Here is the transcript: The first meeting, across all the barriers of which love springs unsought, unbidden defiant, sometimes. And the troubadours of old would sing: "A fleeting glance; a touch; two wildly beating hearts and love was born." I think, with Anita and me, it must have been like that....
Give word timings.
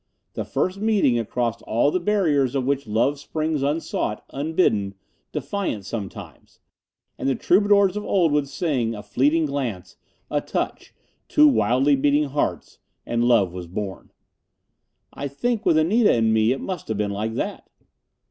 The 0.33 0.45
first 0.45 0.79
meeting, 0.79 1.19
across 1.19 1.61
all 1.61 1.91
the 1.91 1.99
barriers 1.99 2.55
of 2.55 2.65
which 2.65 2.87
love 2.87 3.19
springs 3.19 3.61
unsought, 3.61 4.25
unbidden 4.31 4.95
defiant, 5.31 5.85
sometimes. 5.85 6.57
And 7.19 7.29
the 7.29 7.35
troubadours 7.35 7.95
of 7.95 8.03
old 8.03 8.31
would 8.31 8.47
sing: 8.47 8.95
"A 8.95 9.03
fleeting 9.03 9.45
glance; 9.45 9.97
a 10.31 10.41
touch; 10.41 10.95
two 11.27 11.47
wildly 11.47 11.95
beating 11.95 12.29
hearts 12.29 12.79
and 13.05 13.25
love 13.25 13.53
was 13.53 13.67
born." 13.67 14.09
I 15.13 15.27
think, 15.27 15.67
with 15.67 15.77
Anita 15.77 16.11
and 16.11 16.33
me, 16.33 16.51
it 16.51 16.61
must 16.61 16.87
have 16.87 16.97
been 16.97 17.11
like 17.11 17.35
that.... 17.35 17.69